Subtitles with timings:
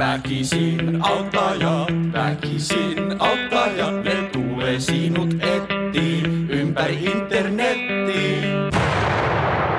[0.00, 8.44] Väkisin auttaa ja väkisin auttaa ja ne tulee sinut etiin ympäri internettiin.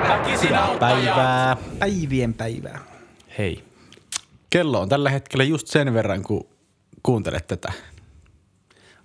[0.08, 1.14] Väkisin auttaa ja...
[1.14, 1.56] Päivää.
[1.78, 2.80] Päivien päivää.
[3.38, 3.64] Hei.
[4.50, 6.46] Kello on tällä hetkellä just sen verran, kun
[7.02, 7.72] kuuntelet tätä.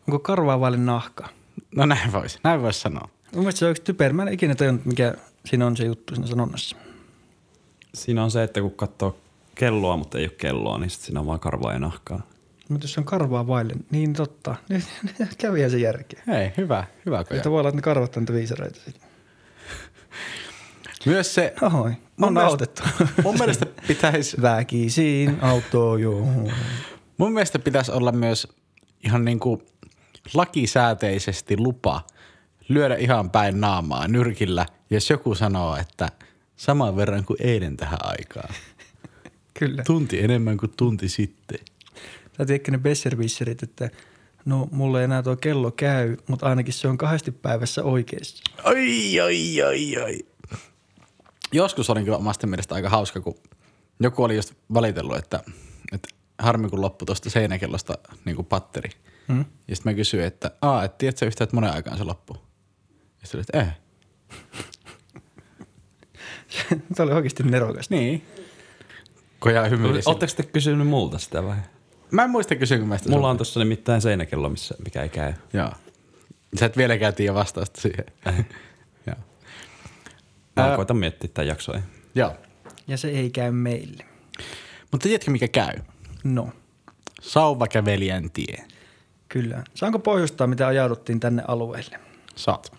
[0.07, 1.29] Onko karvaa vaille nahka?
[1.75, 3.09] No näin voisi, näin voisi sanoa.
[3.33, 4.13] Mun mielestä se on yksi typerä.
[4.13, 5.13] Mä en ikinä tajunnut, mikä
[5.45, 6.75] siinä on se juttu siinä sanonnassa.
[7.93, 9.22] Siinä on se, että kun katsoo
[9.55, 12.21] kelloa, mutta ei ole kelloa, niin sit siinä on vaan karvaa ja nahkaa.
[12.69, 14.55] Mutta jos on karvaa vaille, niin totta.
[15.19, 16.23] Nyt kävihän se järkeä.
[16.27, 17.37] Hei, hyvä, hyvä koja.
[17.37, 19.09] Että voi olla, että ne karvat on viisareita sitten.
[21.05, 21.53] Myös se,
[22.17, 22.83] Mun on autettu.
[23.23, 26.27] mun mielestä pitäisi, Väkisin auto, joo.
[27.17, 28.47] mun mielestä pitäisi olla myös
[29.05, 29.61] ihan niin kuin
[30.33, 32.01] lakisääteisesti lupa
[32.69, 36.09] lyödä ihan päin naamaa nyrkillä, jos joku sanoo, että
[36.55, 38.53] saman verran kuin eilen tähän aikaan.
[39.59, 39.83] Kyllä.
[39.83, 41.59] Tunti enemmän kuin tunti sitten.
[42.37, 43.89] Tai tiedätkö ne besserwisserit, että
[44.45, 48.43] no mulle ei enää tuo kello käy, mutta ainakin se on kahdesti päivässä oikeassa.
[48.63, 50.19] Ai, ai, ai, ai.
[51.51, 53.35] Joskus olin kyllä omasta mielestä aika hauska, kun
[53.99, 55.43] joku oli just valitellut, että,
[55.91, 58.89] että harmi kun loppui tuosta seinäkellosta niin kuin patteri.
[59.27, 59.45] Hmm?
[59.67, 62.37] Ja sitten mä kysyin, että aa, et tiedätkö yhtään, että monen aikaan se loppuu?
[63.21, 63.83] Ja sitten oli, että eh.
[66.95, 67.95] Tämä oli oikeasti nerokasta.
[67.95, 68.25] Niin.
[69.43, 70.11] Koja hymyili siinä.
[70.11, 71.55] Oletteko te kysynyt multa sitä vai?
[72.11, 75.33] Mä en muista kysynkö mä sitä Mulla on tuossa nimittäin seinäkello, missä, mikä ei käy.
[75.53, 75.71] Joo.
[76.59, 78.05] Sä et vieläkään tiedä vastausta siihen.
[79.07, 79.15] Joo.
[80.55, 81.79] Mä Ää- koitan miettiä tämän jaksoa.
[82.15, 82.35] Joo.
[82.87, 84.05] Ja se ei käy meille.
[84.91, 85.73] Mutta tiedätkö mikä käy?
[86.23, 86.49] No,
[87.21, 88.65] Sauvakävelijän tie.
[89.29, 89.63] kyllä.
[89.73, 91.99] Saanko pohjustaa, mitä ajauduttiin tänne alueelle?
[92.35, 92.73] Saat.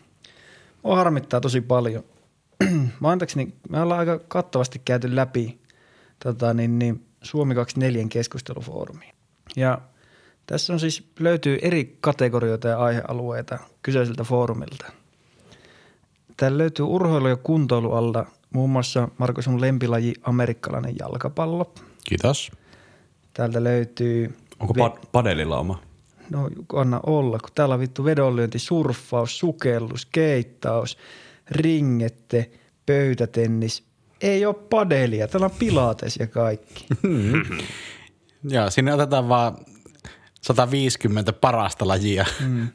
[0.82, 2.04] Mua harmittaa tosi paljon.
[3.00, 5.63] Mä antaakseni, me ollaan aika kattavasti käyty läpi
[6.24, 9.12] tota, niin, niin, Suomi 24 keskustelufoorumi.
[9.56, 9.78] Ja
[10.46, 14.92] tässä on siis, löytyy eri kategorioita ja aihealueita kyseiseltä foorumilta.
[16.36, 21.74] Täällä löytyy urheilu- ja kuntoilualta muun muassa Marko sun lempilaji amerikkalainen jalkapallo.
[22.04, 22.52] Kiitos.
[23.34, 24.36] Täältä löytyy...
[24.60, 25.82] Onko pa- padelilla oma?
[26.30, 30.98] No anna olla, kun täällä on vittu vedonlyönti, surffaus, sukellus, keittaus,
[31.50, 32.50] ringette,
[32.86, 33.84] pöytätennis.
[34.24, 36.86] Ei ole padelia, täällä on pilates ja kaikki.
[38.44, 39.56] Joo, sinne otetaan vaan
[40.40, 42.68] 150 parasta lajia, mm.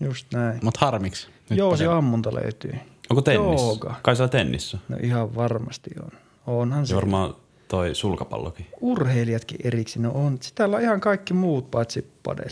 [0.00, 0.58] Just näin.
[0.62, 1.28] mutta harmiksi.
[1.50, 2.72] Nyt Joo, se ammunta löytyy.
[3.10, 3.60] Onko tennis?
[3.60, 3.94] Jooga.
[4.02, 4.78] Kai siellä tennissä.
[4.88, 6.10] No ihan varmasti on.
[6.46, 6.94] Onhan se.
[6.94, 7.34] Varmaan
[7.68, 8.66] toi sulkapallokin.
[8.80, 10.38] Urheilijatkin erikseen no on.
[10.54, 12.50] Täällä on ihan kaikki muut paitsi padel.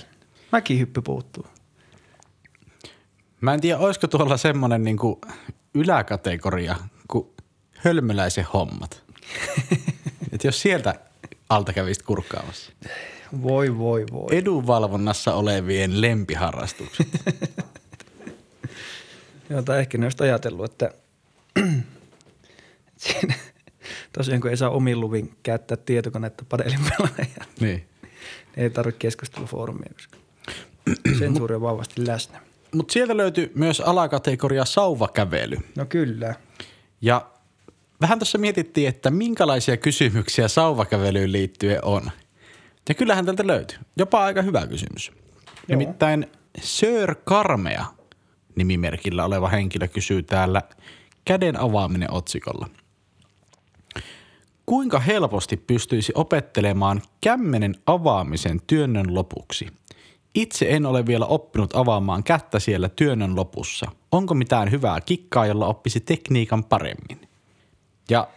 [0.53, 1.47] Mäkihyppy puuttuu.
[3.41, 5.21] Mä en tiedä, olisiko tuolla semmoinen niinku
[5.75, 6.77] yläkategoria
[7.85, 9.03] hölmöläisen hommat.
[10.33, 10.95] Et jos sieltä
[11.49, 12.73] alta kävisit kurkkaamassa.
[13.43, 14.37] Voi, voi, voi.
[14.37, 17.09] Edunvalvonnassa olevien lempiharrastukset.
[19.51, 20.91] Joo, tai ehkä ne olisi ajatellut, että
[22.97, 23.35] siinä,
[24.13, 27.87] tosiaan kun ei saa omin luvin käyttää tietokonetta padelin pelaajia, niin.
[28.57, 30.17] ei tarvitse keskustelufoorumia, koska
[31.19, 32.41] sensuuri on vahvasti läsnä.
[32.75, 35.57] Mutta sieltä löytyy myös alakategoria sauvakävely.
[35.77, 36.35] No kyllä.
[37.01, 37.31] Ja
[38.01, 42.11] vähän tuossa mietittiin, että minkälaisia kysymyksiä sauvakävelyyn liittyen on.
[42.89, 43.79] Ja kyllähän tältä löytyy.
[43.97, 45.13] Jopa aika hyvä kysymys.
[45.69, 45.79] Joo.
[45.79, 46.27] Nimittäin
[46.61, 47.85] Sir Karmea
[48.57, 50.63] nimimerkillä oleva henkilö kysyy täällä
[51.25, 52.69] käden avaaminen otsikolla.
[54.67, 59.67] Kuinka helposti pystyisi opettelemaan kämmenen avaamisen työnnön lopuksi?
[60.35, 63.91] Itse en ole vielä oppinut avaamaan kättä siellä työnnön lopussa.
[64.13, 67.26] Onko mitään hyvää kikkaa, jolla oppisi tekniikan paremmin?
[68.11, 68.29] Ja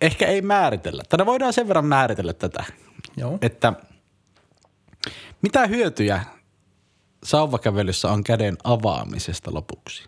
[0.00, 1.02] ehkä ei määritellä.
[1.08, 2.64] Tänä voidaan sen verran määritellä tätä,
[3.16, 3.38] Joo.
[3.42, 3.72] että
[5.42, 6.24] mitä hyötyjä
[7.24, 10.04] sauvakävelyssä on käden avaamisesta lopuksi?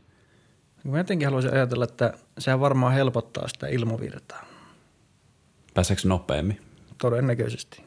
[0.85, 4.45] Mä jotenkin haluaisin ajatella, että sehän varmaan helpottaa sitä ilmavirtaa.
[5.75, 6.61] Pääseekö nopeammin?
[6.99, 7.85] Todennäköisesti.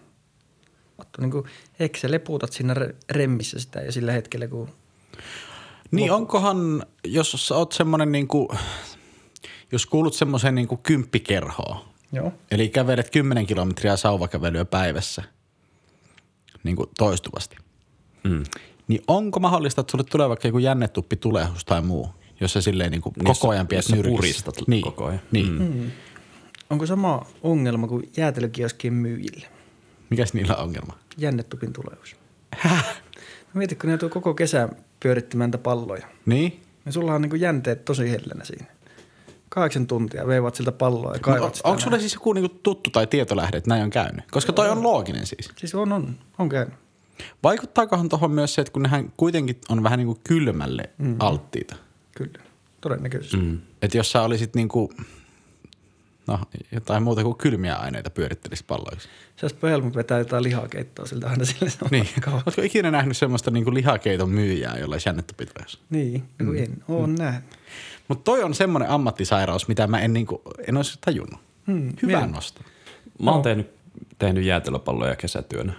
[0.98, 1.46] Mutta niin kuin,
[1.80, 4.70] ehkä sä lepuutat siinä re- remmissä sitä ja sillä hetkellä, kun
[5.92, 8.56] Niin onkohan, jos sä oot semmonen niinku,
[9.72, 11.78] jos kuulut semmoiseen niinku kymppikerhoon,
[12.12, 15.24] joo, eli kävelet 10 kilometriä sauvakävelyä päivässä
[16.64, 17.56] niin kuin toistuvasti,
[18.24, 18.44] Mm.
[18.88, 22.10] niin onko mahdollista, että sulle tulee vaikka joku jännetuppi tulehus tai muu,
[22.40, 24.82] jos sä silleen niin kuin Niin, koko ajan pidät puristat niin.
[24.84, 25.22] koko ajan.
[25.32, 25.52] Niin.
[25.52, 25.74] Mm.
[25.84, 25.92] Mm.
[26.70, 29.48] onko sama ongelma kuin jäätelökioskien myyjillä?
[30.10, 30.98] Mikäs niillä on ongelma?
[31.18, 32.16] Jännetupin tuleus.
[32.66, 32.80] Mä
[33.54, 34.70] mietin, kun ne tuo koko kesän
[35.00, 36.08] pyörittämään niitä palloja.
[36.26, 36.62] Niin?
[36.86, 38.66] Ja sulla on niin jänteet tosi hellänä siinä.
[39.56, 41.68] Kahdeksan tuntia, veivat siltä palloa ja kaivat Mut sitä.
[41.68, 44.32] on, onko sulle siis joku niinku tuttu tai tietolähde, että näin on käynyt?
[44.32, 45.50] Koska toi on looginen siis.
[45.58, 46.74] Siis on, on, on käynyt.
[47.44, 51.16] Vaikuttaakohan tuohon myös se, että kun nehän kuitenkin on vähän niin kuin kylmälle mm.
[51.20, 51.76] alttiita.
[52.18, 52.40] Kyllä,
[52.82, 53.38] todennäköisesti.
[53.38, 53.60] Mm.
[53.82, 54.90] Että jos sä olisit niin kuin,
[56.28, 56.40] no
[56.72, 59.10] jotain muuta kuin kylmiä aineita pyörittelisit palloiksi.
[59.36, 62.08] Se olisi helpompi vetää jotain lihakeittoa siltä aina sille Niin.
[62.34, 65.84] Oletko ikinä nähnyt semmoista niin kuin lihakeiton myyjää, jolla olisi jännettöpitoisuus?
[65.90, 66.58] Niin, mm.
[66.58, 67.16] en ole mm.
[67.18, 67.44] nähnyt.
[68.08, 71.40] Mutta toi on semmoinen ammattisairaus, mitä mä en, niin kuin, en olisi tajunnut.
[71.68, 72.62] Hmm, Hyvä mien- nosto.
[73.22, 73.72] Mä oon tehnyt,
[74.20, 75.74] tehnyt jäätelöpalloja kesätyönä,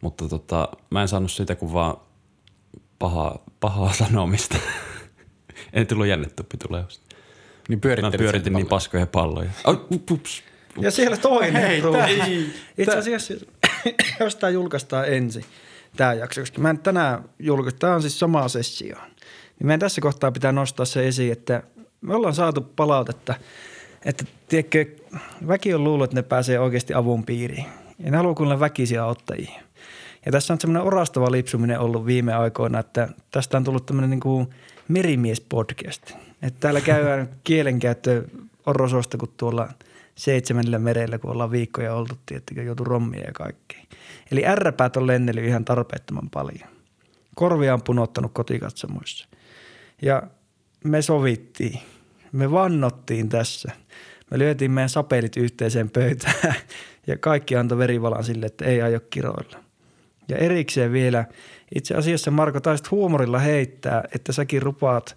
[0.00, 1.96] mutta tota, mä en saanut siitä kuin vaan
[2.98, 4.58] pahaa, pahaa sanomista.
[5.72, 7.05] Ei tullut jännetuppi tuleusta.
[7.68, 9.50] Niin Mä pyörittelit pyöritin niin paskoja palloja.
[9.64, 9.76] Ai,
[10.10, 10.42] ups.
[10.80, 11.62] Ja siellä toinen.
[11.62, 11.98] Hei, Ruuvi.
[11.98, 12.26] tää-
[12.78, 13.34] Itse asiassa,
[14.20, 15.44] jos tämä julkaistaan ensin,
[15.96, 18.96] tämä jakso, koska mä en tänään julkaista, tämä on siis sama sessio.
[19.58, 21.62] Niin meidän tässä kohtaa pitää nostaa se esiin, että
[22.00, 23.34] me ollaan saatu palautetta,
[24.04, 24.86] että tiedätkö,
[25.48, 27.66] väki on luullut, että ne pääsee oikeasti avun piiriin.
[27.98, 29.60] Ja ne haluaa kuulla väkisiä ottajia.
[30.26, 34.20] Ja tässä on semmoinen orastava lipsuminen ollut viime aikoina, että tästä on tullut tämmöinen niin
[34.20, 34.46] kuin
[34.88, 36.12] merimies-podcast.
[36.42, 38.24] Että täällä käydään kielenkäyttö
[38.66, 39.68] orososta, kun tuolla
[40.14, 43.80] seitsemännellä merellä, kun ollaan viikkoja oltu, tiettikö, joutu rommia ja kaikkea.
[44.30, 46.68] Eli ärräpäät on lennellyt ihan tarpeettoman paljon.
[47.34, 49.28] Korvia on punottanut kotikatsomoissa.
[50.02, 50.22] Ja
[50.84, 51.80] me sovittiin,
[52.32, 53.72] me vannottiin tässä.
[54.30, 56.54] Me lyötiin meidän sapelit yhteiseen pöytään
[57.06, 59.65] ja kaikki antoi verivalan sille, että ei aio kiroilla.
[60.28, 61.24] Ja erikseen vielä,
[61.74, 65.16] itse asiassa Marko taisit huumorilla heittää, että säkin lupaat,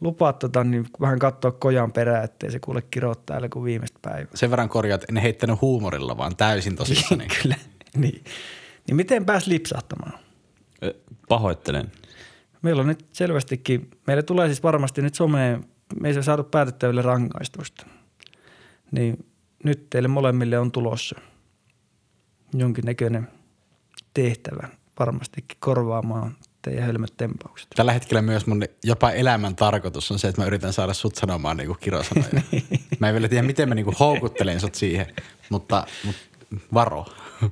[0.00, 4.30] lupaat tota, niin vähän katsoa kojan perään, ettei se kuule kirot täällä kuin viimeistä päivää.
[4.34, 7.26] Sen verran korjaat, en heittänyt huumorilla, vaan täysin tosissani.
[7.42, 7.56] Kyllä,
[7.96, 8.24] niin.
[8.86, 10.18] Niin miten pääs lipsahtamaan?
[10.82, 10.94] Ö,
[11.28, 11.92] Pahoittelen.
[12.62, 15.64] Meillä on nyt selvästikin, meille tulee siis varmasti nyt someen,
[16.00, 17.86] me ei se saatu päätettäville rangaistusta.
[18.90, 19.26] Niin
[19.64, 21.20] nyt teille molemmille on tulossa
[22.54, 23.28] jonkinnäköinen
[24.16, 24.68] tehtävä
[24.98, 27.68] varmastikin korvaamaan teidän hölmöt tempaukset.
[27.76, 31.56] Tällä hetkellä myös mun jopa elämän tarkoitus on se, että mä yritän saada sut sanomaan
[31.56, 32.42] niinku kirosanoja.
[33.00, 35.06] mä en vielä tiedä, miten mä niinku houkuttelen sut siihen,
[35.50, 36.22] mutta, mutta
[36.74, 37.06] varo.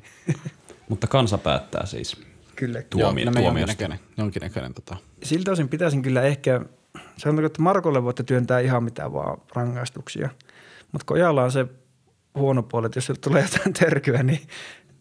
[0.89, 2.17] Mutta kansa päättää siis.
[2.57, 2.83] Kyllä.
[2.83, 3.71] Tuomio- nämä tuomiosta.
[3.71, 4.97] jonkinnäköinen, jonkinnäköinen tota.
[5.23, 6.61] Siltä osin pitäisin kyllä ehkä,
[7.17, 10.31] sanotaanko, että Markolle voitte työntää ihan mitä vaan rangaistuksia.
[10.93, 11.67] Mutta Kojalla on se
[12.35, 14.41] huono puoli, että jos tulee jotain törkyä, niin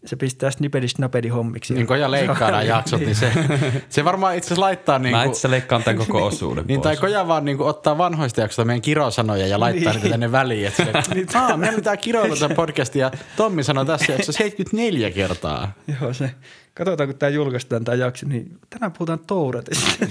[0.05, 1.73] se pistää snipedi snapedi hommiksi.
[1.73, 3.31] Niin kun ja leikkaa nämä jaksot, niin se,
[3.89, 6.81] se varmaan itse asiassa laittaa niin Mä kuin, itse asiassa leikkaan tämän koko osuuden niin,
[6.81, 10.01] tai koja vaan niin kuin ottaa vanhoista jaksoista meidän kirosanoja ja laittaa Niin.
[10.01, 10.67] niitä tänne väliin.
[10.67, 15.11] Että sille, niin, Aa, meillä pitää kiroilla tämän podcastin ja Tommi sanoi tässä jaksossa 74
[15.11, 15.73] kertaa.
[16.01, 16.31] Joo, se.
[16.73, 20.05] Katsotaan, kun tämä julkaistaan tämä jakso, niin tänään puhutaan Touretista.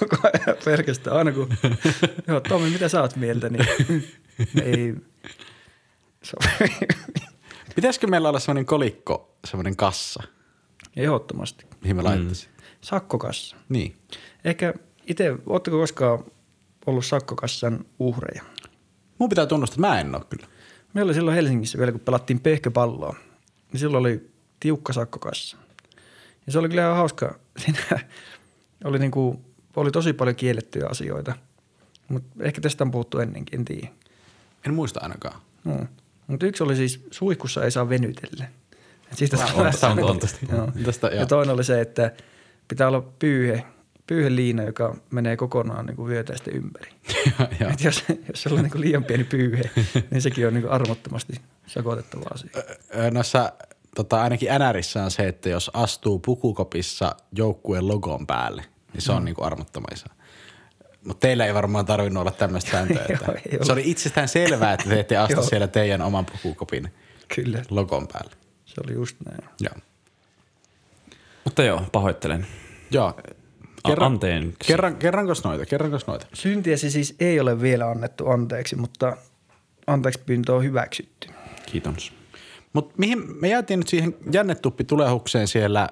[0.00, 1.16] Koko ajan pelkästään.
[1.16, 1.48] Aina kun,
[2.28, 3.66] joo, Tommi, mitä sä oot mieltä, niin
[4.62, 4.94] ei.
[7.74, 10.22] Pitäisikö meillä olla semmoinen kolikko, semmoinen kassa,
[10.96, 11.66] Ehdottomasti.
[11.80, 12.52] mihin me laittaisiin?
[12.80, 13.56] Sakkokassa.
[13.68, 13.96] Niin.
[14.44, 14.74] Ehkä
[15.06, 16.24] itse, ootteko koskaan
[16.86, 18.42] ollut sakkokassan uhreja?
[19.18, 20.46] Mun pitää tunnustaa, että mä en ole kyllä.
[20.94, 23.16] Meillä oli silloin Helsingissä vielä, kun pelattiin pehköpalloa,
[23.72, 24.30] niin silloin oli
[24.60, 25.56] tiukka sakkokassa.
[26.46, 27.38] Ja se oli kyllä ihan hauska.
[27.64, 27.78] Siinä
[28.84, 29.44] oli, niinku,
[29.76, 31.36] oli tosi paljon kiellettyjä asioita,
[32.08, 33.88] mutta ehkä tästä on puhuttu ennenkin, en tiedä.
[34.66, 35.40] En muista ainakaan.
[35.64, 35.86] No.
[36.30, 38.44] Mutta yksi oli siis, suihkussa ei saa venytellä.
[39.12, 40.38] Et siitä On- tulee- on- on tästä.
[40.52, 40.68] Joo.
[40.84, 41.16] Tästä, joo.
[41.20, 42.12] ja toinen oli se, että
[42.68, 43.64] pitää olla pyyhe,
[44.06, 46.90] pyyheliina, joka menee kokonaan niin vyötäisten ympäri.
[47.72, 49.70] Et jos, jos sulla on niin liian pieni pyyhe,
[50.10, 51.32] niin sekin on niin armottomasti
[51.66, 52.50] sakotettava asia.
[53.10, 53.52] Noissa
[53.94, 59.18] tota, ainakin NRissä on se, että jos astuu pukukopissa joukkueen logon päälle, niin se on
[59.18, 59.24] mm.
[59.24, 60.06] niinku armottomaisa.
[61.04, 63.04] Mutta teillä ei varmaan tarvinnut olla tämmöistä sääntöä.
[63.08, 63.64] Joo, Että ole.
[63.64, 65.42] se oli itsestään selvää, että te ette Joo.
[65.42, 66.92] siellä teidän oman pukukopin
[67.34, 68.34] Kyllä, logon päälle.
[68.64, 69.50] se oli just näin.
[69.60, 69.74] Joo.
[71.44, 72.46] Mutta joo, pahoittelen.
[72.90, 73.14] Joo.
[73.86, 74.52] Kerran, Anteeksi.
[74.66, 75.66] Kerran, kerrankos noita?
[75.66, 76.26] Kerrankos noita?
[76.32, 79.16] Syntiesi siis ei ole vielä annettu anteeksi, mutta
[79.86, 81.28] anteeksi pyyntö on hyväksytty.
[81.66, 82.12] Kiitos.
[82.72, 85.88] Mutta mihin me jäätiin nyt siihen jännetuppitulehukseen siellä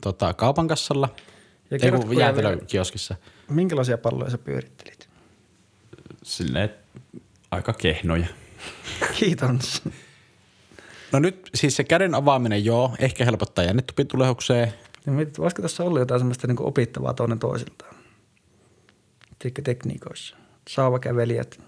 [0.00, 1.08] tota, kaupan kassalla?
[1.16, 3.14] Ja Ei kerrotko kun vielä- jäätelökioskissa.
[3.50, 5.08] Minkälaisia palloja sä pyörittelit?
[6.22, 6.70] Silleen
[7.50, 8.26] aika kehnoja.
[9.18, 9.82] Kiitos.
[11.12, 14.72] No nyt siis se käden avaaminen joo, ehkä helpottaa jännetuppitulehukseen.
[15.06, 17.94] Ja mietit, voisiko tässä olla jotain semmoista niin opittavaa toinen toisiltaan?
[19.38, 20.36] Tiedätkö tekniikoissa?
[20.68, 21.60] Saavakävelijät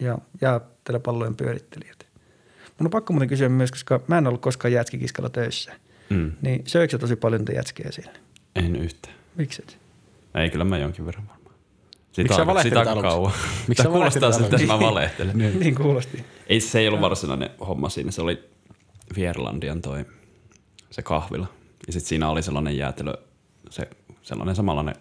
[0.00, 2.06] ja jäätelöpallojen pyörittelijät.
[2.78, 5.72] Mun on pakko muuten kysyä myös, koska mä en ollut koskaan jätskikiskalla töissä.
[6.10, 6.32] Mm.
[6.42, 8.18] Niin söikö tosi paljon niitä jätskejä siellä?
[8.54, 9.14] En yhtään.
[9.36, 9.78] Mikset?
[10.34, 11.54] Ei, kyllä mä jonkin verran varmaan.
[12.12, 13.08] Siitä Miksi sä on, valehtelit siitä on aluksi?
[13.14, 13.32] kauan.
[13.68, 15.38] Miksi Tämä sä kuulostaa siltä, että mä valehtelen.
[15.38, 16.24] niin kuulosti.
[16.46, 18.48] Ei se ei ollut varsinainen homma siinä, se oli
[19.14, 20.04] Fierlandian toi
[20.90, 21.46] se kahvila.
[21.86, 23.14] Ja sitten siinä oli sellainen jäätelö,
[23.70, 23.88] se,
[24.22, 24.94] sellainen samanlainen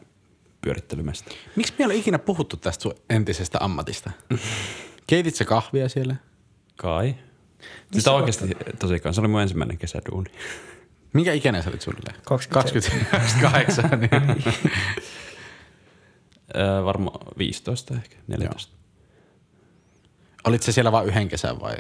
[0.61, 1.31] pyörittelymesta.
[1.55, 4.11] Miksi me ei ole ikinä puhuttu tästä sun entisestä ammatista?
[5.07, 6.15] Keitit sä kahvia siellä?
[6.75, 7.15] Kai.
[7.91, 8.47] Sitä oikeasti
[8.79, 10.31] tosiaan, se oli mun ensimmäinen kesäduuni.
[11.13, 12.15] Minkä ikäinen sä olit suunnilleen?
[12.25, 13.05] 27.
[13.11, 13.89] 28.
[13.99, 14.43] niin.
[16.55, 18.74] Öö, varmaan 15 ehkä, 14.
[20.43, 21.75] Olit se siellä vain yhden kesän vai?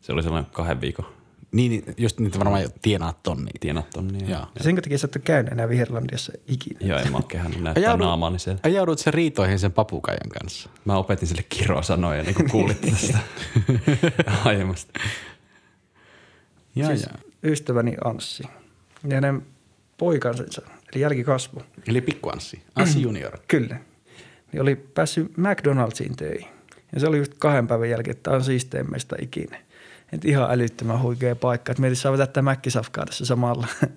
[0.00, 1.06] Se oli sellainen kahden viikon
[1.52, 3.52] Niin, niin, just niitä varmaan tienaat tonnia.
[3.60, 4.28] tienat tonnia.
[4.28, 4.46] Joo.
[4.54, 6.78] Ja sen takia sä et ole käynyt enää Viherlandiassa ikinä.
[6.82, 8.60] Joo, en mä oo kehannut näyttää Ajaudut- naamaani siellä.
[8.62, 10.70] Ajaudut sen riitoihin sen papukaijan kanssa.
[10.84, 13.18] Mä opetin sille kirosanoja, niin kuin kuulitte tästä
[14.44, 15.00] aiemmasta.
[16.74, 17.08] Ja, siis ja.
[17.50, 18.42] ystäväni Anssi
[19.08, 19.46] ja hänen
[19.98, 20.44] poikansa,
[20.94, 22.62] eli jälkikasvu, Eli pikku Anssi.
[22.74, 23.38] Anssi junior.
[23.48, 23.80] kyllä,
[24.52, 26.48] niin oli päässyt McDonald'siin töihin.
[26.92, 29.58] Ja se oli just kahden päivän jälkeen, että tämä on siisteimmistä ikinä.
[30.12, 31.72] Et ihan älyttömän huikea paikka.
[31.72, 33.66] Että mietin, saa vetää mäkkisafkaa tässä samalla.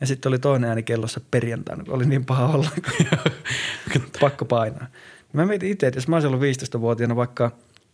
[0.00, 2.68] Ja sitten oli toinen ääni kellossa perjantaina, kun oli niin paha olla,
[3.92, 4.86] kun pakko painaa.
[5.32, 7.50] Mä mietin itse, että jos mä olisin ollut 15-vuotiaana vaikka,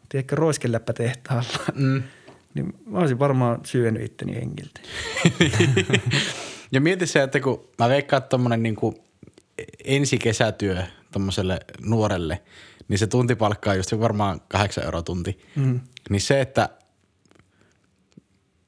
[0.08, 2.02] tiedätkö, roiskeläppä tehtaalla, mm.
[2.54, 4.80] niin mä olisin varmaan syönyt itteni hengiltä.
[6.72, 9.04] Ja mieti se, että kun mä veikkaan, että tommonen niinku
[9.84, 10.82] ensi kesätyö
[11.14, 12.42] tommoselle nuorelle,
[12.88, 15.38] niin se tuntipalkka on just varmaan kahdeksan euroa tunti.
[15.56, 15.80] Mm.
[16.10, 16.68] Niin se, että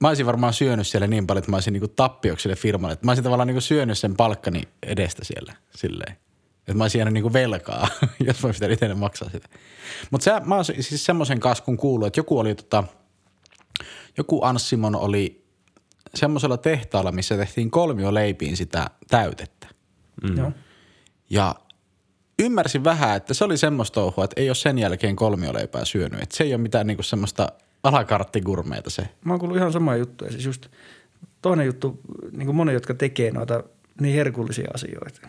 [0.01, 2.93] mä olisin varmaan syönyt siellä niin paljon, että mä olisin niinku tappioksi sille firmalle.
[2.93, 6.13] Että mä olisin tavallaan niinku syönyt sen palkkani edestä siellä silleen.
[6.59, 7.89] Että mä olisin jäänyt niinku velkaa,
[8.27, 9.49] jos mä pitänyt itse maksaa sitä.
[10.11, 12.85] Mutta mä oon siis semmoisen kaskun kuullut, että joku oli tota,
[14.19, 15.47] joku Anssimon oli
[16.15, 19.69] semmoisella tehtaalla, missä tehtiin kolmioleipiin sitä täytettä.
[20.23, 20.39] Mm.
[20.39, 20.53] Joo.
[21.31, 21.55] Ja
[22.39, 26.23] ymmärsin vähän, että se oli semmoista touhua, että ei ole sen jälkeen kolmioleipää syönyt.
[26.23, 27.49] Että se ei ole mitään niinku semmoista
[27.83, 29.09] alakarttigurmeita se.
[29.25, 30.31] Mä oon kuullut ihan samaa juttua.
[30.31, 30.67] Siis just
[31.43, 32.01] toinen juttu,
[32.33, 33.65] niin kuin monet, jotka tekee noita
[34.01, 35.29] niin herkullisia asioita.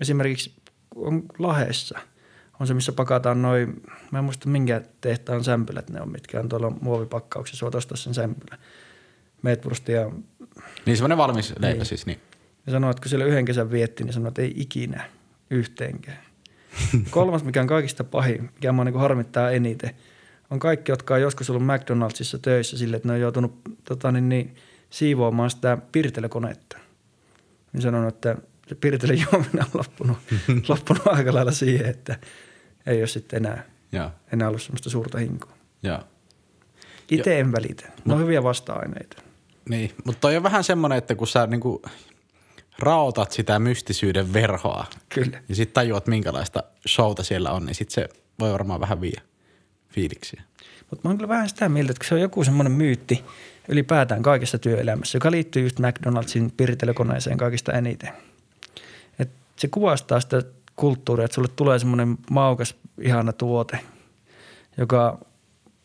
[0.00, 0.54] Esimerkiksi
[0.94, 1.98] on Lahdessa
[2.60, 6.48] on se, missä pakataan noin, mä en muista minkä tehtaan sämpylät ne on, mitkä on
[6.48, 8.58] tuolla muovipakkauksessa, voit ostaa sen sämpylä.
[9.42, 10.10] Meetwursti ja,
[10.86, 11.86] Niin semmoinen valmis leipä Niin.
[11.86, 12.06] siis.
[12.06, 12.20] Niin.
[12.66, 15.04] ja sanoo, että kun siellä yhden kesän vietti, niin sanoo, että ei ikinä
[15.52, 16.18] yhteenkään.
[17.10, 19.90] Kolmas, mikä on kaikista pahin, mikä mua niin harmittaa eniten,
[20.50, 24.28] on kaikki, jotka on joskus ollut McDonaldsissa töissä sille, että ne on joutunut tota, niin,
[24.28, 24.54] niin,
[24.90, 26.78] siivoamaan sitä pirtelekonetta.
[27.72, 28.36] Niin sanonut, että
[28.68, 29.44] se pirtele on
[29.74, 30.18] loppunut,
[30.68, 32.18] loppunut aika lailla siihen, että
[32.86, 34.10] ei ole sitten enää, Joo.
[34.32, 35.52] enää ollut semmoista suurta hinkua.
[35.82, 36.00] Joo.
[37.10, 37.88] Itse en välitä.
[38.04, 39.22] Ne on hyviä vasta-aineita.
[39.68, 41.82] Niin, mutta toi on vähän semmoinen, että kun sä niinku
[42.78, 45.42] raotat sitä mystisyyden verhoa Kyllä.
[45.48, 48.08] ja sitten tajuat, minkälaista showta siellä on, niin sitten se
[48.40, 49.20] voi varmaan vähän viiä
[49.88, 50.42] fiiliksiä.
[50.90, 53.24] Mutta mä oon kyllä vähän sitä mieltä, että se on joku semmoinen myytti
[53.68, 58.10] ylipäätään kaikessa työelämässä, joka liittyy just McDonaldsin pirtelekoneeseen kaikista eniten.
[59.18, 60.42] Et se kuvastaa sitä
[60.76, 63.78] kulttuuria, että sulle tulee semmoinen maukas, ihana tuote,
[64.76, 65.18] joka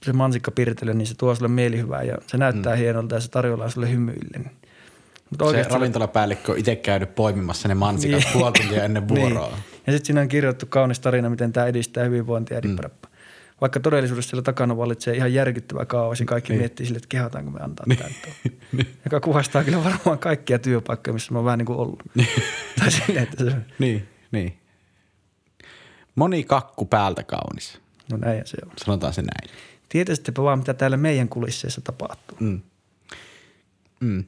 [0.05, 2.79] se mansikka pirtele, niin se tuo sulle mielihyvää ja se näyttää mm.
[2.79, 4.51] hienolta ja se tarjoaa sulle hymyillen.
[5.29, 8.33] Mutta Se ravintolapäällikkö on itse käynyt poimimassa ne mansikat Niin.
[8.33, 9.47] puoli tuntia ennen vuoroa.
[9.49, 9.63] Niin.
[9.87, 12.75] Ja sitten siinä on kirjoitettu kaunis tarina, miten tämä edistää hyvinvointia mm.
[13.61, 16.59] Vaikka todellisuudessa siellä takana vallitsee ihan järkyttävä kaos ja kaikki niin.
[16.59, 17.99] miettii sille, että kehotaanko me antaa niin.
[17.99, 18.13] tämän.
[19.05, 22.03] Joka kuvastaa kyllä varmaan kaikkia työpaikkoja, missä mä oon vähän niin kuin ollut.
[22.79, 24.57] tai silleen, että se, Niin, niin.
[26.15, 27.79] Moni kakku päältä kaunis.
[28.11, 28.71] no näin se on.
[28.85, 29.55] Sanotaan se näin.
[29.89, 32.37] Tietäisittepä vaan, mitä täällä meidän kulisseissa tapahtuu.
[32.39, 32.61] Mm.
[33.99, 34.23] Mm.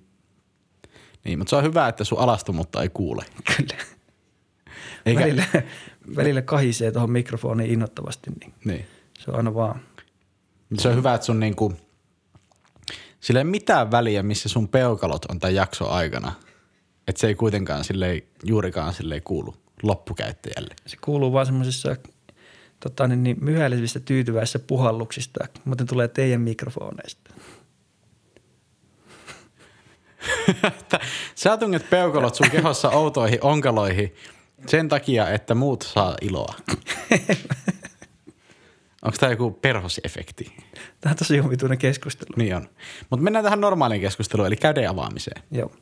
[1.25, 3.25] Niin, mutta se on hyvä, että sun alastumutta ei kuule.
[3.57, 3.83] Kyllä.
[5.05, 5.45] Eikä, Välillä,
[6.15, 8.85] välillä kahisee tuohon mikrofoniin innoittavasti, niin niin.
[9.19, 9.81] se on aina vaan.
[10.77, 11.73] Se on hyvä, että sun niinku,
[13.19, 16.31] sillä ei mitään väliä, missä sun peukalot on tämän jakson aikana.
[17.07, 20.75] Että se ei kuitenkaan silleen, juurikaan silleen kuulu loppukäyttäjälle.
[20.87, 21.95] Se kuuluu vaan semmoisissa
[22.79, 27.33] tota, niin, niin, myhäilevissä tyytyväisissä puhalluksista, mutta tulee teidän mikrofoneista.
[30.67, 30.99] Että
[31.35, 34.15] Sä tunget peukalot sun kehossa outoihin onkaloihin
[34.67, 36.55] sen takia, että muut saa iloa.
[39.05, 40.57] Onko tämä joku perhosefekti?
[41.01, 42.29] Tämä on tosi omituinen keskustelu.
[42.35, 42.69] Niin on.
[43.09, 45.43] Mutta mennään tähän normaaliin keskusteluun, eli käden avaamiseen.
[45.51, 45.71] Joo.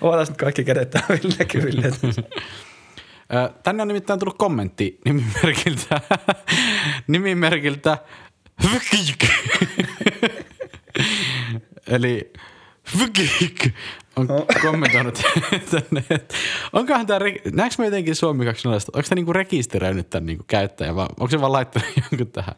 [0.00, 1.90] Otas nyt kaikki kädet täyville näkyville.
[3.62, 6.00] Tänne on nimittäin tullut kommentti nimimerkiltä,
[7.06, 7.98] nimimerkiltä.
[11.86, 12.32] Eli
[14.16, 14.46] on No.
[14.62, 15.14] kommentoinut
[15.70, 16.34] tänne, että
[16.72, 17.20] onkohan tämä,
[17.52, 21.40] näetkö me jotenkin Suomi 20, onko tämä niinku rekisteröinyt tämän niinku käyttäjän vai onko se
[21.40, 22.54] vaan laittanut jonkun tähän?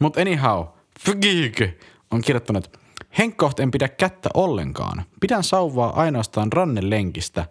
[0.00, 0.64] Mutta anyhow,
[1.00, 1.60] Fgig
[2.10, 2.78] on kirjoittanut, että
[3.18, 5.04] Henkkoht en pidä kättä ollenkaan.
[5.20, 7.46] Pidän sauvaa ainoastaan rannelenkistä,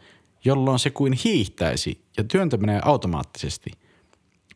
[0.46, 3.72] jolloin se kuin hiihtäisi ja työntö menee automaattisesti.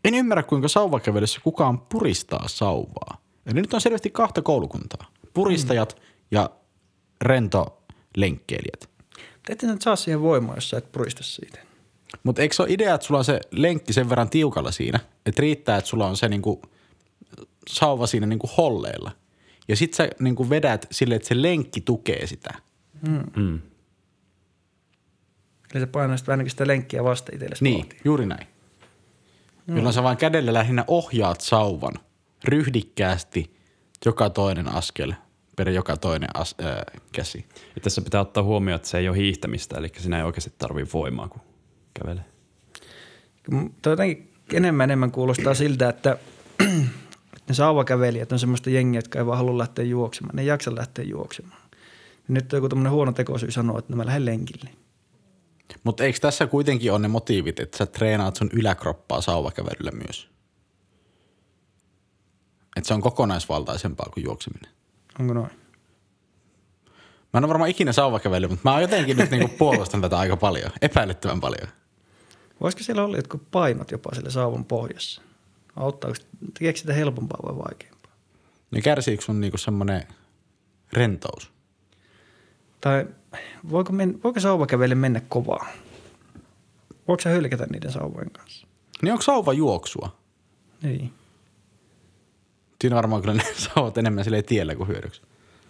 [0.05, 3.21] En ymmärrä, kuinka sauvakävelyssä kukaan puristaa sauvaa.
[3.45, 5.05] Eli nyt on selvästi kahta koulukuntaa.
[5.43, 6.01] Puristajat mm.
[6.31, 6.49] ja
[7.21, 8.89] rentolenkkeilijät.
[9.49, 11.59] Ette nyt saa siihen voimaa, jos sä et purista siitä.
[12.23, 15.41] Mutta eikö se ole idea, että sulla on se lenkki sen verran tiukalla siinä, että
[15.41, 16.61] riittää, että sulla on se niinku
[17.69, 19.11] sauva siinä niinku holleilla.
[19.67, 22.53] Ja sit sä niinku vedät sille, että se lenkki tukee sitä.
[23.35, 23.61] Mm.
[25.73, 28.01] Eli sä painaisit vähän niin sitä lenkkiä vasta itsellesi Niin, vauhtiin.
[28.05, 28.47] juuri näin.
[29.67, 31.93] Jolloin sä vaan kädellä lähinnä ohjaat sauvan
[32.43, 33.53] ryhdikkäästi
[34.05, 35.13] joka toinen askel
[35.59, 37.45] per joka toinen as, ää, käsi.
[37.75, 40.85] Ja tässä pitää ottaa huomioon, että se ei ole hiihtämistä, eli siinä ei oikeasti tarvii
[40.93, 41.41] voimaa, kun
[41.93, 42.25] kävelee.
[43.81, 46.17] Toi jotenkin enemmän enemmän kuulostaa siltä, että,
[47.47, 50.35] ne sauvakävelijät on semmoista jengiä, jotka ei vaan halua lähteä juoksemaan.
[50.35, 51.61] Ne ei jaksa lähteä juoksemaan.
[52.27, 54.69] Ja nyt on joku tämmöinen huono tekosyy sanoa, että no mä lähden lenkille.
[55.83, 60.29] Mutta eikö tässä kuitenkin ole ne motiivit, että sä treenaat sun yläkroppaa sauvakävelyllä myös?
[62.77, 64.78] Että se on kokonaisvaltaisempaa kuin juokseminen.
[65.19, 65.51] Onko noin?
[67.33, 70.71] Mä en ole varmaan ikinä sauvakävellyt, mutta mä jotenkin nyt niinku puolustan tätä aika paljon,
[70.81, 71.67] epäilyttävän paljon.
[72.61, 75.21] Voisiko siellä olla jotkut painot jopa siellä sauvan pohjassa?
[75.75, 76.15] Auttaako,
[76.53, 78.11] tekeekö sitä helpompaa vai vaikeampaa?
[78.71, 80.07] Niin kärsiikö sun niinku semmoinen
[80.93, 81.51] rentous?
[82.81, 83.07] Tai
[83.69, 85.67] voiko, men, voiko sauvakävelle mennä kovaa?
[87.07, 88.67] Voiko sä hylkätä niiden sauvojen kanssa?
[89.01, 90.17] Niin onko sauva juoksua?
[90.83, 91.13] Niin.
[92.81, 93.43] Siinä varmaan kyllä ne
[93.75, 95.21] sauvat enemmän silleen tiellä kuin hyödyksi.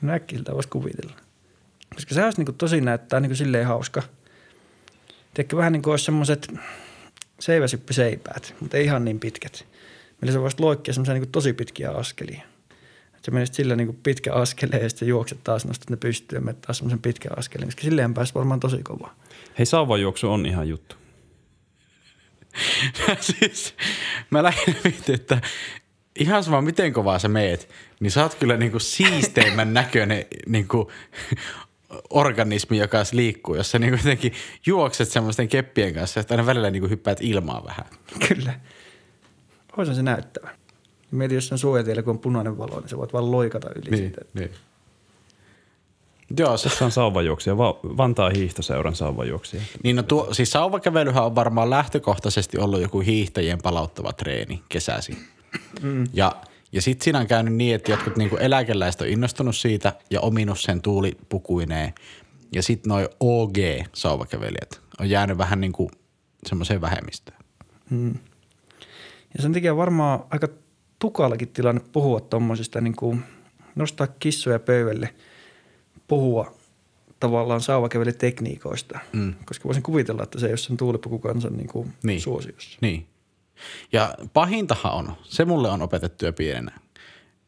[0.02, 1.16] No äkkiltä voisi kuvitella.
[1.96, 4.04] Koska se olisi niin tosi näyttää niin silleen hauska.
[5.34, 6.54] Tiedätkö, vähän niin kuin olisi semmoiset
[7.40, 9.66] seiväsyppyseipäät, mutta ei ihan niin pitkät.
[10.22, 12.42] Millä sä voisit loikkia semmoisia niin tosi pitkiä askelia.
[13.06, 16.46] Että sä menisit sillä niin pitkä askeleen ja sitten juokset taas, nostat ne pystyyn ja
[16.46, 17.68] menet taas semmoisen pitkän askeleen.
[17.68, 19.16] Koska silleen pääsi varmaan tosi kovaa.
[19.58, 20.96] Hei, sauvajuoksu on ihan juttu.
[23.20, 23.76] siis
[24.30, 25.42] mä lähdin mietin, että
[26.20, 30.92] ihan sama miten kovaa sä meet, niin sä oot kyllä niinku siisteimmän näköinen niinku
[32.10, 34.34] organismi, joka liikkuu, jos sä niinku jotenkin
[34.66, 37.86] juokset semmoisten keppien kanssa, että aina välillä niinku hyppäät ilmaa vähän.
[38.28, 38.54] Kyllä.
[39.78, 40.50] Olisi se näyttävä.
[41.12, 44.22] Mieti, jos on suojatiellä, kun on punainen valo, niin sä voit vaan loikata yli siitä.
[44.34, 44.52] niin.
[46.38, 49.64] Joo, se, Tässä on sauvajuoksija, Va- Vantaa hiihtoseuran sauvajuoksija.
[49.84, 55.18] niin no tuo, siis sauvakävelyhän on varmaan lähtökohtaisesti ollut joku hiihtäjien palauttava treeni kesäsi.
[55.82, 56.08] Mm.
[56.14, 56.36] Ja,
[56.72, 60.60] ja sitten siinä on käynyt niin, että jotkut niinku eläkeläiset on innostunut siitä ja ominut
[60.60, 61.94] sen tuulipukuineen.
[62.52, 65.90] Ja sitten noi OG-sauvakävelijät on jäänyt vähän niin kuin
[66.46, 67.38] semmoiseen vähemmistöön.
[69.38, 70.48] Ja sen takia varmaan aika
[71.00, 73.24] tukalakin tilanne puhua tuommoisista, niin kuin
[73.76, 75.10] nostaa kissoja pöydälle,
[76.08, 76.56] puhua
[77.20, 79.34] tavallaan sauvakävelytekniikoista, mm.
[79.46, 82.22] koska voisin kuvitella, että se ei ole sen tuulipukukansan niin kuin Niin.
[82.22, 82.78] suosiossa.
[82.82, 83.08] Niin.
[83.92, 86.80] Ja pahintahan on, se mulle on opetettu jo pienenä,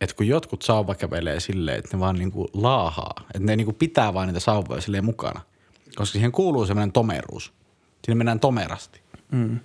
[0.02, 4.14] että kun jotkut sauva kävelee silleen, että ne vaan niinku laahaa, että ne niinku pitää
[4.14, 5.42] vaan niitä sauvoja silleen mukana,
[5.96, 7.54] koska siihen kuuluu semmoinen tomeruus.
[8.06, 9.02] Siinä mennään tomerasti.
[9.32, 9.60] Mm.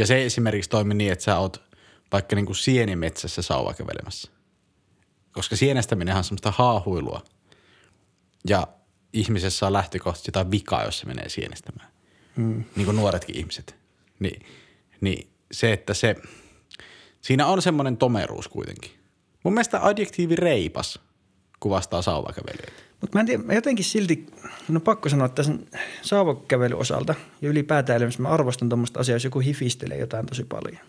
[0.00, 1.62] Ja se esimerkiksi toimi niin, että sä oot
[2.12, 4.30] vaikka niinku sienimetsässä sauva kävelemässä.
[5.32, 7.22] Koska sienestäminenhän on semmoista haahuilua.
[8.48, 8.66] Ja
[9.12, 11.90] ihmisessä on lähtökohtaisesti jotain vikaa, jos se menee sienestämään.
[12.36, 12.64] Mm.
[12.76, 13.76] Niin kuin nuoretkin ihmiset.
[14.18, 14.30] Ni,
[15.00, 16.16] niin se, että se,
[17.20, 18.90] siinä on semmoinen tomeruus kuitenkin.
[19.42, 21.00] Mun mielestä adjektiivi reipas
[21.60, 22.82] kuvastaa sauvakävelijöitä.
[23.00, 24.26] Mutta mä en tiedä, mä jotenkin silti,
[24.68, 25.66] no pakko sanoa, että sen
[26.02, 30.80] sauvakävelyn osalta ja ylipäätään elämässä mä arvostan tuommoista asiaa, jos joku hifistelee jotain tosi paljon.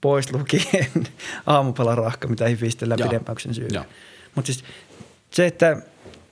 [0.00, 0.88] Pois lukien
[1.46, 3.08] aamupalarahka, mitä hifistellään Joo.
[3.08, 3.68] pidempään kuin sen syy.
[4.34, 4.64] Mutta siis
[5.30, 5.70] se, että,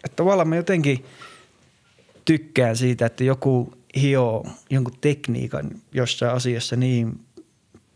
[0.04, 1.04] että tavallaan mä jotenkin
[2.24, 7.20] tykkään siitä, että joku hioo jonkun tekniikan jossain asiassa niin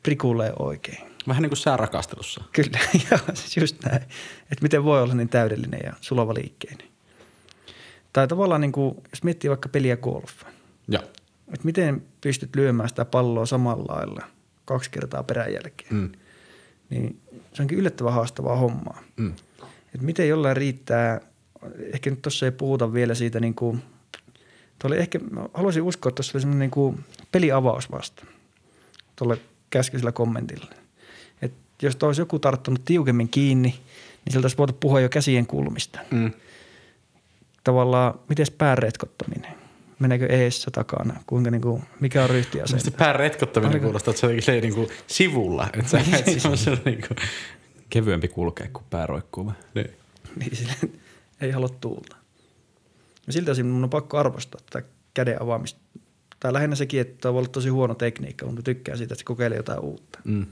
[0.02, 1.10] prikulee oikein.
[1.28, 2.44] Vähän niin kuin säärakastelussa.
[2.52, 2.78] Kyllä,
[3.10, 4.02] joo, siis just näin.
[4.42, 6.86] Että miten voi olla niin täydellinen ja sulava liikkeinen.
[8.12, 10.48] Tai tavallaan niin kuin, jos miettii vaikka peliä golfia,
[10.88, 11.02] Joo.
[11.48, 14.22] että miten pystyt lyömään sitä palloa samalla lailla
[14.64, 16.12] kaksi kertaa peräjälkeen, Mm.
[16.90, 17.20] niin
[17.52, 19.02] se onkin yllättävän haastavaa hommaa.
[19.16, 19.34] Mm.
[19.94, 21.20] Että miten jollain riittää,
[21.94, 23.82] ehkä nyt tuossa ei puhuta vielä siitä niin kuin,
[24.87, 28.27] oli ehkä, mä haluaisin uskoa, että tuossa oli semmoinen niin kuin peliavaus vasta
[29.16, 29.37] tuolla
[29.71, 30.66] käskeisellä kommentilla.
[31.43, 35.47] Et jos tuo olisi joku tarttunut tiukemmin kiinni, niin sieltä olisi voitu puhua jo käsien
[35.47, 36.01] kulmista.
[36.11, 36.33] Mm.
[37.64, 39.55] tavallaan, miten pään retkottaminen?
[39.99, 41.23] Meneekö eessä takana?
[41.27, 42.85] Kuinka niinku, mikä on ryhtiasento?
[42.85, 45.69] Sitten pään retkottaminen Oliko- kuulostaa, että se on silleen niin kuin sivulla.
[45.73, 47.16] Että sä et siis semmoisella niin kuin,
[47.90, 49.53] Kevyempi kulkea, kun pää roikkuu.
[49.75, 49.90] niin.
[50.37, 51.01] niin silleen,
[51.40, 52.16] ei halua tuulta.
[53.31, 55.81] Ja siltä osin mun on pakko arvostaa tätä käden avaamista.
[56.40, 59.25] Tai lähinnä sekin, että tämä voi olla tosi huono tekniikka, mutta tykkään siitä, että se
[59.25, 60.19] kokeilee jotain uutta.
[60.25, 60.47] Mm.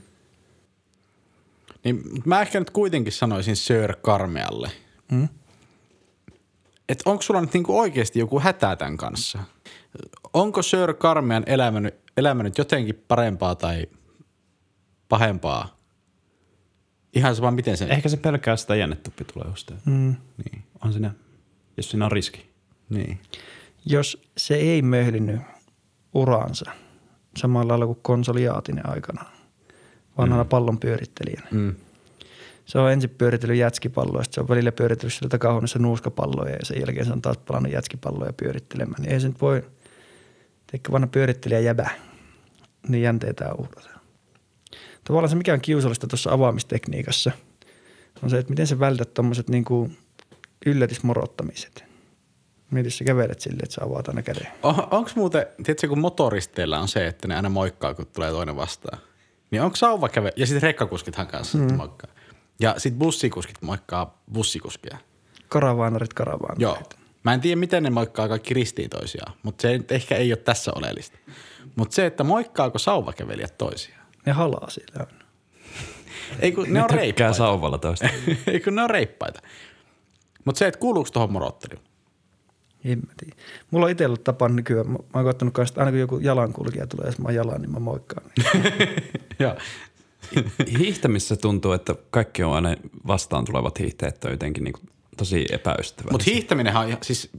[1.83, 4.71] Niin mä ehkä nyt kuitenkin sanoisin Sir Karmealle.
[5.11, 5.27] Mm?
[6.89, 9.39] Että onko sulla nyt niinku oikeasti joku hätä tämän kanssa?
[10.33, 13.87] Onko Sir Karmean elämä nyt, elämä nyt jotenkin parempaa tai
[15.09, 15.79] pahempaa?
[17.13, 17.85] Ihan sama miten se...
[17.85, 19.79] Ehkä se pelkää sitä jännetuppi tulee jostain.
[19.85, 20.15] Mm.
[20.45, 20.63] Niin.
[20.85, 21.13] On siinä,
[21.77, 22.48] jos siinä on riski.
[22.89, 23.19] Niin.
[23.85, 25.41] Jos se ei möhlinyt
[26.13, 26.71] uraansa
[27.37, 29.25] samalla lailla kuin konsoliaatinen aikana
[30.17, 30.49] vanhana mm.
[30.49, 31.47] pallon pyörittelijänä.
[31.51, 31.75] Mm.
[32.65, 36.79] Se on ensin pyöritellyt jätskipalloa, sitten se on välillä pyöritellyt sillä takahuoneessa nuuskapalloja ja sen
[36.79, 39.01] jälkeen se on taas palannut jätskipalloja pyörittelemään.
[39.01, 39.63] Niin ei se nyt voi,
[40.71, 41.89] teikö vanha pyörittelijä jäbä,
[42.87, 43.89] niin jänteetään uhrata.
[45.03, 47.31] Tavallaan se, mikä on kiusallista tuossa avaamistekniikassa,
[48.23, 49.91] on se, että miten sä vältät tuommoiset niinku
[50.65, 51.88] yllätysmorottamiset.
[52.83, 54.47] Jos sä kävelet silleen, että sä avaat aina käden.
[54.63, 58.55] On, onko muuten, tiedätkö kun motoristeilla on se, että ne aina moikkaa, kun tulee toinen
[58.55, 58.99] vastaan.
[59.51, 61.73] Niin onko sauva käve, ja sitten rekkakuskithan kanssa mm.
[61.73, 62.11] moikkaa.
[62.59, 64.97] Ja sitten bussikuskit moikkaa bussikuskia.
[65.49, 66.61] Karavaanarit, karavaanarit.
[66.61, 66.77] Joo.
[67.23, 70.37] Mä en tiedä, miten ne moikkaa kaikki ristiin toisiaan, mutta se nyt ehkä ei ole
[70.37, 71.17] tässä oleellista.
[71.75, 74.05] Mutta se, että moikkaako sauvakävelijät toisiaan.
[74.25, 75.25] Ne halaa sillä aina.
[76.41, 77.33] Ei kun ne on Tykkää reippaita.
[77.33, 78.09] sauvalla toista.
[78.47, 79.41] ei kun ne on reippaita.
[80.45, 81.88] Mutta se, että kuuluuko tuohon morotteluun?
[82.85, 83.35] En mä tiedä.
[83.71, 84.87] Mulla on itse ollut tapa nykyään.
[84.87, 87.61] Mä, mä oon koittanut kanssa, että aina kun joku jalankulkija tulee, jos mä oon jalan,
[87.61, 88.31] niin mä moikkaan.
[88.53, 88.63] Niin.
[89.39, 89.55] Joo.
[90.79, 92.75] Hiihtämissä tuntuu, että kaikki on aina
[93.07, 94.73] vastaan tulevat hiihtäjät on jotenkin niin
[95.17, 96.11] tosi epäystävällisiä.
[96.11, 97.29] Mutta hiihtäminenhän on, ihan- siis,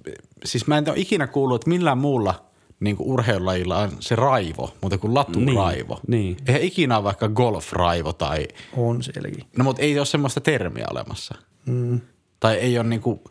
[0.44, 2.44] siis mä en ole ikinä kuullut, että millään muulla
[2.80, 6.00] niin urheilulajilla on se raivo, mutta kuin laturaivo.
[6.06, 6.36] niin.
[6.46, 9.44] Eihän ikinä ole vaikka golfraivo tai, On sielläkin.
[9.56, 11.34] no mutta ei ole semmoista termiä olemassa.
[11.66, 12.00] Mm.
[12.40, 13.22] Tai ei ole niinku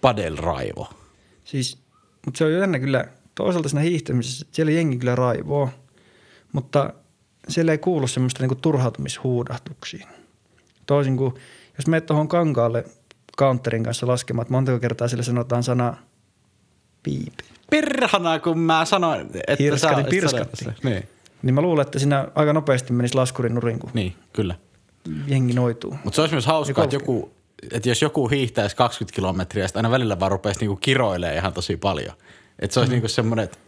[0.00, 0.88] padelraivo.
[1.44, 1.78] Siis,
[2.26, 5.70] mutta se on jännä kyllä, toisaalta siinä hiihtämisessä, siellä jengi kyllä raivoo,
[6.52, 6.92] mutta
[7.48, 10.06] siellä ei kuulu semmoista niinku turhautumishuudahtuksiin.
[10.86, 11.34] Toisin kuin,
[11.78, 12.84] jos menet tuohon kankaalle
[13.38, 15.96] counterin kanssa laskemaan, että montako kertaa sille sanotaan sana
[17.02, 17.34] piip,
[17.72, 20.64] Perhana, kun mä sanoin, että Hirskati sä pirskatti.
[20.84, 21.08] Niin,
[21.42, 24.54] niin mä luulen, että siinä aika nopeasti menisi laskurin nurin, kun niin, kyllä.
[25.26, 25.96] jengi noituu.
[26.04, 27.32] Mutta se olisi myös hauskaa, että, joku,
[27.70, 31.76] että jos joku hiihtäisi 20 kilometriä, sitten aina välillä vaan rupeaisi niinku kiroilemaan ihan tosi
[31.76, 32.16] paljon.
[32.58, 32.94] Että se olisi mm.
[32.94, 33.58] niinku semmoinen, että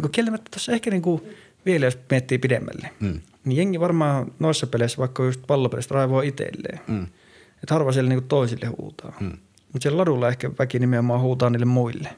[0.00, 1.28] Kun kieltämättä tuossa ehkä niinku,
[1.66, 3.20] vielä jos miettii pidemmälle, mm.
[3.44, 6.80] niin jengi varmaan noissa peleissä, vaikka just pallopelistä raivoo itselleen.
[6.86, 7.06] Mm.
[7.62, 9.12] Että harva siellä niinku toisille huutaa.
[9.20, 9.38] Mm.
[9.72, 12.08] Mutta siellä ladulla ehkä väki nimenomaan huutaa niille muille.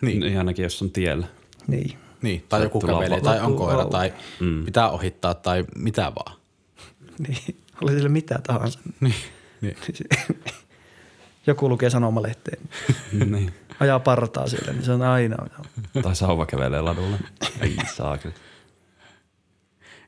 [0.00, 1.26] niin, Niin ainakin jos on tiellä.
[1.66, 1.98] Niin.
[2.22, 4.64] niin, tai joku kävelee, tai on koira, tai mm.
[4.64, 6.36] pitää ohittaa, tai mitä vaan.
[7.28, 7.56] niin.
[7.82, 8.78] Oli sille mitä tahansa.
[9.00, 9.14] Niin,
[9.60, 9.76] niin.
[11.46, 12.58] Joku lukee sanomalehteen.
[13.32, 13.52] niin.
[13.80, 15.36] Ajaa partaa siellä, niin se on aina.
[16.02, 17.18] Tai sauva kävelee ladulla.
[17.60, 18.34] Ei saa kyllä.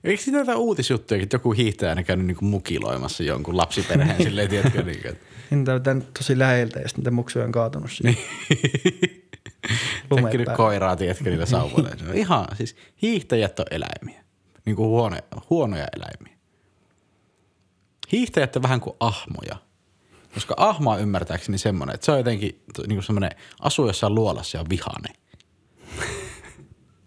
[0.04, 4.82] Eikö sitä jotain uutisjuttuja, että joku hiihtäjä aina käynyt niinku mukiloimassa jonkun lapsiperheen silleen, tiedätkö,
[4.82, 5.64] niin, että Niin
[6.18, 7.90] tosi läheltä ja sitten muksuja on kaatunut
[10.08, 10.56] Tekkinyt päälle.
[10.56, 11.90] koiraa, tiedätkö, niillä sauvoilla.
[11.98, 14.24] Se on Ihan, siis hiihtäjät on eläimiä.
[14.64, 15.16] Niin kuin huono,
[15.50, 16.41] huonoja eläimiä.
[18.12, 19.56] Hiihtäjät on vähän kuin ahmoja.
[20.34, 24.56] Koska ahma on ymmärtääkseni semmoinen, että se on jotenkin niin kuin semmoinen, asuu jossain luolassa
[24.56, 25.08] ja on vihane.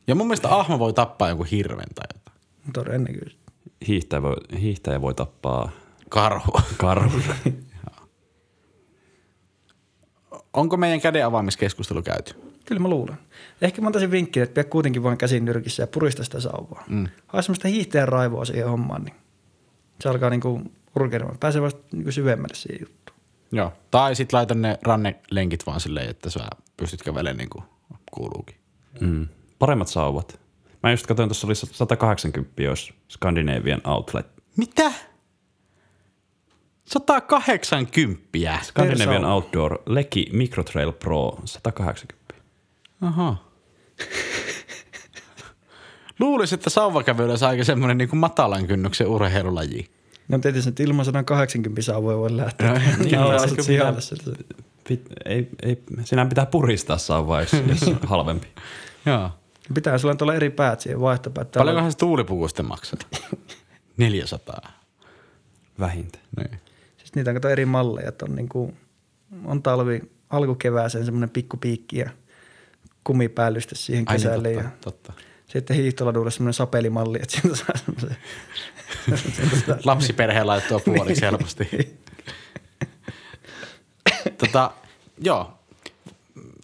[0.08, 2.38] Ja mun mielestä ahma voi tappaa jonkun hirven tai jotain.
[2.74, 3.39] Todennäköisesti.
[3.88, 5.72] Hiihtäjä voi, hiihtäjä voi tappaa
[6.10, 6.52] Karhu.
[6.78, 7.24] karhun.
[10.54, 12.34] Onko meidän käden avaamiskeskustelu käyty?
[12.65, 13.18] Kyllä mä luulen.
[13.62, 16.84] Ehkä mä antaisin vinkin, että pidä kuitenkin vain käsin nyrkissä ja purista sitä sauvaa.
[16.88, 17.08] Mm.
[17.28, 19.15] Hae semmoista hiihtäjän raivoa siihen hommaan, niin
[20.02, 20.62] se alkaa niinku
[20.95, 21.38] urkeilemaan.
[21.38, 23.19] Pääsee vasta niinku syvemmälle siihen juttuun.
[23.51, 23.73] Joo.
[23.91, 26.39] Tai sit laita ne rannelenkit vaan silleen, että sä
[26.77, 27.63] pystyt kävelemään niin kuin
[28.12, 28.55] kuuluukin.
[28.99, 29.27] Mm.
[29.60, 30.39] Paremmat sauvat.
[30.84, 34.27] Mä just katsoin, tuossa oli 180 jos Scandinavian Outlet.
[34.58, 34.91] Mitä?
[36.86, 38.60] 180.
[38.63, 39.25] Scandinavian.
[39.25, 42.36] Outdoor Leki Microtrail Pro 180.
[43.01, 43.38] Aha.
[46.19, 49.89] Luulisin, että sauvakävely olisi aika semmoinen niin kuin matalan kynnyksen urheilulaji.
[50.27, 52.73] No tietysti, että ilman 180 sauvoja voi lähteä.
[53.03, 54.43] niin, no, sijalle sieltä.
[54.88, 58.47] Pit, ei, ei, sinä pitää puristaa sauvaa, jos, jos on halvempi.
[59.05, 59.29] Joo.
[59.73, 61.51] Pitää sulla nyt olla eri päät siihen vaihtopäät.
[61.51, 62.99] Täällä Paljonkohan se tuulipuku sitten maksaa?
[63.97, 64.71] 400.
[65.79, 66.23] Vähintään.
[66.38, 66.59] Niin.
[66.97, 68.73] Siis niitä on kato eri malleja, että on, niinku,
[69.45, 72.09] on talvi alkukevääseen semmoinen pikku piikki ja
[73.03, 74.53] kumipäällystys siihen Ai niin, kesälle.
[74.53, 75.13] totta, ja totta.
[75.47, 78.17] sitten hiihtoladulle semmoinen sapelimalli, että sieltä saa semmoisen.
[79.86, 81.69] Lapsiperheen laittua puoliksi helposti.
[84.38, 84.71] tota,
[85.21, 85.52] joo.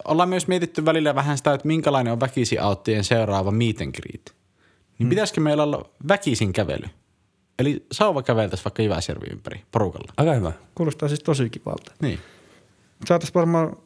[0.04, 4.34] Ollaan myös mietitty välillä vähän sitä, että minkälainen on väkisin auttien seuraava meet and greet.
[4.98, 6.86] Niin pitäisikö meillä olla väkisin kävely?
[7.58, 10.12] Eli sauva käveltäisiin vaikka Jyväsjärvi ympäri porukalla.
[10.16, 10.52] Aika hyvä.
[10.74, 11.92] Kuulostaa siis tosi kivalta.
[12.00, 12.18] Niin.
[13.06, 13.76] Saataisiin varmaan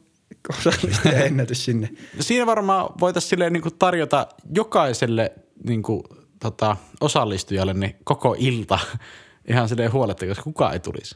[0.49, 1.89] osallistuja ennätys sinne.
[2.19, 5.31] Siinä varmaan voitaisiin silleen niin tarjota jokaiselle
[5.63, 6.03] niin kuin,
[6.39, 8.79] tota, osallistujalle niin koko ilta
[9.49, 11.15] ihan silleen huoletta, koska kukaan ei tulisi.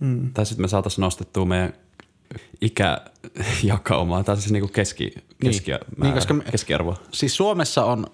[0.00, 0.32] Mm.
[0.32, 1.72] Tai sitten me saataisiin nostettua meidän
[2.60, 6.96] ikäjakaumaa, tai siis niinku keski, keski, Niin, määrä, koska me- keskiarvo.
[7.12, 8.06] Siis Suomessa on,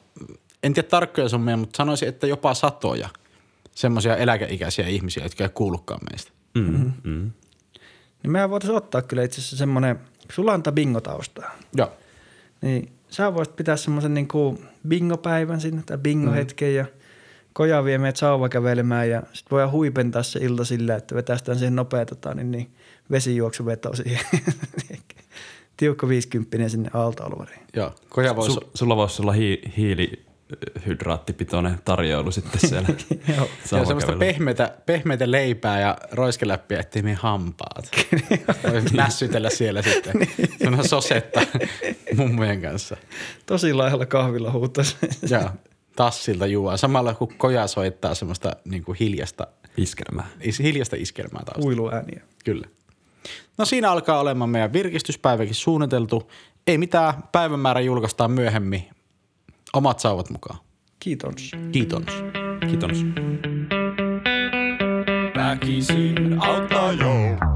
[0.63, 3.09] en tiedä tarkkoja summia, mutta sanoisin, että jopa satoja
[3.75, 6.33] semmoisia eläkeikäisiä ihmisiä, jotka ei kuulukaan meistä.
[6.55, 7.31] Mm, mm.
[8.23, 10.01] Niin mehän voitaisiin ottaa kyllä itse asiassa semmoinen,
[10.33, 11.93] sulla on bingo-taustaa, Joo.
[12.63, 16.87] niin sä voisit pitää semmoisen niin kuin bingopäivän sinne tai bingohetken ja
[17.53, 21.77] koja vie meidät sauva kävelemään ja sitten voidaan huipentaa se ilta sillä, että vetästään siihen
[21.77, 22.71] nopea tota, niin, niin
[23.11, 24.25] vesijuoksuveto siihen.
[25.77, 27.59] Tiukka 50 sinne aaltoalueelle.
[27.77, 27.93] Joo.
[28.09, 29.63] Koja voisi, Sul, sulla voisi olla hi,
[30.53, 32.89] hiilihydraattipitoinen tarjoulu sitten siellä.
[33.29, 33.37] Joo.
[33.37, 34.19] Joo, semmoista sauvakävelyllä.
[34.19, 37.91] pehmeitä, pehmeitä leipää ja roiskeläppiä, ettei mene hampaat.
[38.73, 40.13] Voi nässytellä siellä sitten.
[40.59, 41.41] Semmoinen sosetta
[42.17, 42.97] mummojen kanssa.
[43.47, 44.97] Tosi laihalla kahvilla huuttaisi.
[45.31, 45.51] Joo.
[45.97, 46.77] Tassilta juo.
[46.77, 50.27] Samalla kun koja soittaa semmoista niin kuin hiljasta, Iskelmää.
[50.41, 51.65] is- hiljasta iskelmää taustalla.
[51.65, 52.23] Huiluääniä.
[52.45, 52.67] Kyllä.
[53.59, 56.31] No siinä alkaa olemaan meidän virkistyspäiväkin suunniteltu.
[56.67, 58.85] Ei mitään, päivämäärä julkaistaan myöhemmin.
[59.73, 60.59] Omat sauvat mukaan.
[60.99, 61.51] Kiitos.
[61.73, 62.05] Kiitos.
[62.71, 63.05] Kiitos.
[65.37, 67.52] Väkisin auttaa jo.